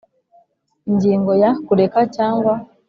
Ingingo 0.89 1.31
ya 1.41 1.51
Kureka 1.65 1.99
cyangwa 2.15 2.53